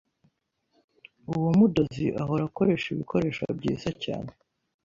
Uwo 1.33 1.49
mudozi 1.57 2.05
ahora 2.21 2.43
akoresha 2.49 2.87
ibikoresho 2.91 3.43
byiza 3.57 3.89
cyane. 4.03 4.31